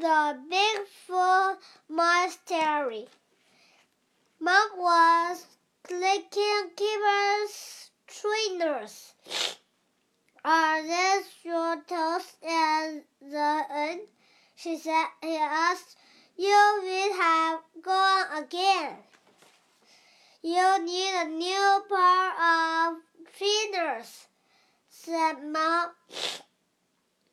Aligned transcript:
the 0.00 0.38
Bigfoot 0.48 1.56
mystery. 1.90 3.06
Mom 4.40 4.70
was 4.76 5.44
clicking 5.82 6.70
Kipper's 6.76 7.90
trainers. 8.06 9.14
Are 10.44 10.82
these 10.82 11.26
your 11.42 11.82
toes 11.82 12.36
at 12.46 13.02
the 13.20 13.62
end? 13.70 14.00
She 14.54 14.78
said. 14.78 15.06
He 15.20 15.36
asked. 15.36 15.96
You 16.36 16.80
will 16.82 17.14
have 17.20 17.60
gone 17.82 18.44
again. 18.44 18.96
You 20.42 20.84
need 20.84 21.14
a 21.14 21.24
new 21.24 21.82
pair 21.88 22.30
of 22.30 22.98
trainers, 23.36 24.28
said 24.88 25.42
Mom. 25.42 25.90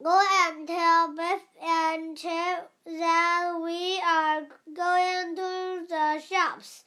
Go 0.04 0.22
and 0.44 0.68
tell 0.68 1.16
Biff 1.16 1.42
and 1.64 2.18
Chip 2.18 2.70
that 2.86 3.60
we 3.64 4.00
are 4.02 4.42
going 4.74 5.36
to 5.36 5.86
the 6.56 6.62
shops. 6.62 6.84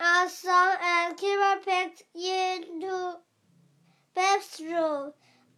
As 0.00 0.26
uh, 0.26 0.28
soon 0.28 0.76
as 0.80 1.12
uh, 1.12 1.14
Kipper 1.14 1.60
picked 1.64 2.02
into 2.14 3.16
Biff's 4.14 4.60
room, 4.60 5.12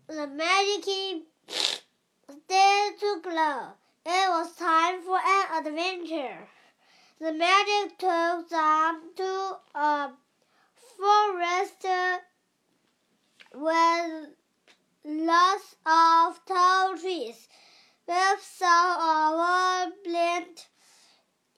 the 0.09 0.27
magic 0.27 0.85
key 0.85 1.25
started 1.47 2.99
to 3.01 3.21
glow. 3.23 3.73
It 4.07 4.29
was 4.31 4.57
time 4.57 5.03
for 5.03 5.19
an 5.19 5.67
adventure. 5.67 6.49
The 7.21 7.33
magic 7.33 7.99
took 7.99 8.49
them 8.49 9.11
to 9.17 9.57
a 9.75 10.11
forest 10.97 11.87
with 13.55 14.29
lots 15.05 15.77
of 15.85 16.41
tall 16.47 16.97
trees. 16.97 17.49
Biff 18.07 18.43
saw 18.43 18.97
a 18.97 19.37
wall 19.37 19.93
blend 20.05 20.65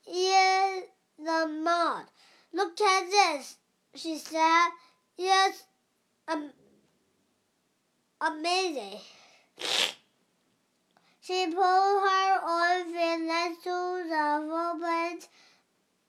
in 0.07 0.83
the 1.19 1.47
mud. 1.47 2.07
Look 2.53 2.81
at 2.81 3.11
this, 3.11 3.57
she 4.03 4.19
said. 4.19 4.69
It's 5.17 5.63
um, 6.27 6.51
amazing. 8.21 8.99
She 11.21 11.47
pulled 11.47 11.57
her 11.57 12.41
own 12.45 12.93
next 13.27 13.63
to 13.63 14.05
the 14.11 14.27
footprint 14.51 15.29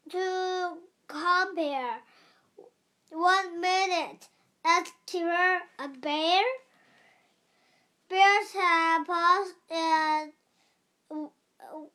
to 0.10 0.78
compare. 1.08 2.00
One 3.12 3.62
minute, 3.62 4.28
asked 4.66 4.94
Kipper, 5.06 5.62
a 5.78 5.88
bear? 5.88 6.42
Bears 8.10 8.54
have 8.56 9.06
paws 9.06 9.48
and 9.70 10.32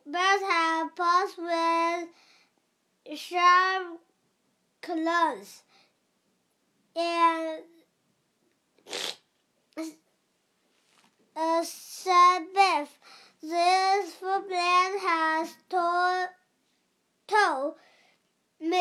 bears 0.06 0.42
have 0.48 0.94
paws 0.94 1.30
with 1.38 3.18
sharp 3.18 4.00
claws 4.80 5.62
and 6.98 7.62
uh, 11.36 11.62
said 11.62 12.40
Biff. 12.55 12.98
This 13.40 14.14
footprint 14.14 15.00
has 15.00 15.55
toe, 15.68 16.27
toe 17.28 17.77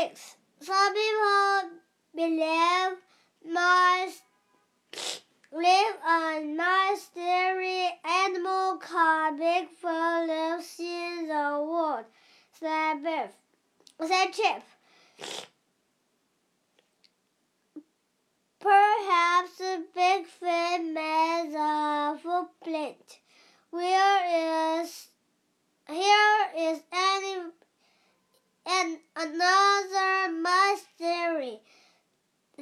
mix. 0.07 0.35
Some 0.61 0.93
people 0.93 1.69
believe 2.15 2.97
mice 3.45 4.21
live 5.51 5.95
a 6.07 6.97
dairy 7.15 7.89
animal 8.03 8.77
called 8.77 9.39
Bigfoot 9.39 10.27
lives 10.27 10.79
in 10.79 11.27
the 11.27 11.65
world, 11.69 12.05
said 12.59 13.03
Biff. 13.03 13.31
Said 14.07 14.31
Chip. 14.31 14.63
Perhaps 18.59 19.61
Bigfoot 19.95 20.93
made 20.93 21.49
the 21.51 22.19
footprint. 22.21 23.19
Where 23.69 24.81
is 24.81 25.07
here 25.87 26.47
is 26.57 26.79
any 26.91 27.51
and 28.69 28.97
another 29.15 29.56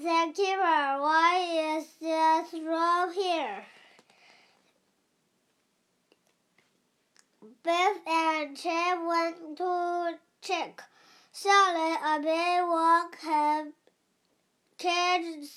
The 0.05 0.31
Kipper, 0.35 1.01
why 1.01 1.79
is 1.79 1.87
this 1.99 2.53
rope 2.63 3.11
here? 3.15 3.65
Biff 7.63 7.97
and 8.05 8.55
Chip 8.55 8.99
went 9.03 9.57
to 9.57 10.13
check. 10.41 10.83
Suddenly, 11.31 11.95
a 12.05 12.19
big 12.19 12.67
walk 12.67 13.17
had 13.19 13.73
cage 14.77 15.49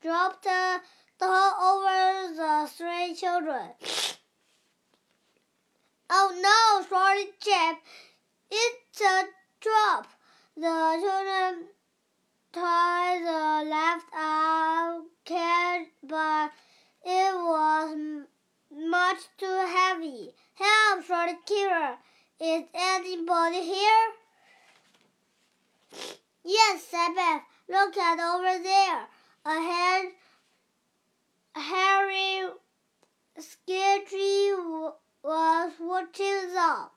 dropped 0.00 0.44
down 0.44 0.80
over 1.20 2.34
the 2.34 2.70
three 2.74 3.14
children. 3.14 3.68
Oh 6.08 6.32
no, 6.40 6.86
sorry, 6.88 7.26
Chip. 7.38 7.76
It's 8.50 9.00
a 9.02 9.24
drop. 9.60 10.06
The 10.56 10.96
children 11.02 11.68
tied 12.52 13.22
the 13.22 13.70
left 13.70 14.06
arm 14.12 15.06
cage, 15.24 15.88
but 16.02 16.50
it 17.04 17.34
was 17.34 18.26
much 18.72 19.18
too 19.38 19.66
heavy. 19.66 20.30
Help, 20.54 21.04
shouted 21.06 21.36
Kipper. 21.46 21.96
Is 22.40 22.64
anybody 22.74 23.62
here? 23.62 24.12
Yes, 26.44 26.84
said 26.90 27.14
Biff. 27.14 27.42
Look 27.68 27.96
at 27.96 28.18
over 28.18 28.62
there. 28.62 29.06
A 29.44 29.54
hand, 29.54 30.08
Harry 31.54 32.48
Sketchy 33.38 34.52
was 35.22 35.72
watching 35.80 36.52
them. 36.52 36.88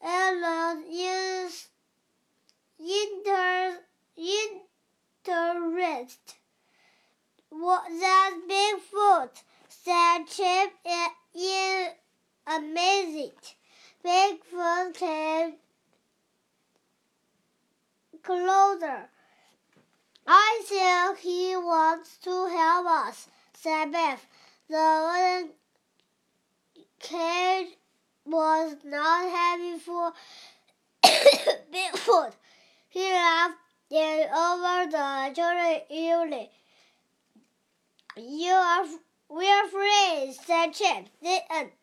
Ellen 0.00 0.84
is 0.90 1.68
inter, 5.28 5.78
interest. 5.78 6.36
What 7.50 7.82
that 7.88 8.40
Bigfoot 8.48 9.30
said 9.68 10.24
Chip 10.26 10.72
in 11.34 11.88
amazing. 12.46 13.32
Bigfoot 14.04 14.94
came 14.94 15.54
closer. 18.22 19.08
I 20.26 20.62
think 20.64 21.18
he 21.18 21.56
wants 21.56 22.18
to 22.18 22.30
help 22.30 22.86
us, 22.86 23.28
said 23.54 23.92
Biff. 23.92 24.26
The 24.68 25.46
wooden 25.46 25.50
cage 27.00 27.68
was 28.26 28.76
not 28.84 29.30
heavy 29.30 29.78
for 29.78 30.12
Bigfoot. 31.72 32.32
He 32.90 33.10
and 33.90 34.30
over 34.30 34.90
the 34.90 35.32
children 35.34 35.80
eagerly. 35.90 36.50
You 38.16 38.52
are 38.52 38.86
we're 39.30 39.68
free, 39.68 40.34
said 40.44 40.72
Chip. 40.72 41.06
The 41.22 41.38
end. 41.50 41.70
Uh, 41.70 41.77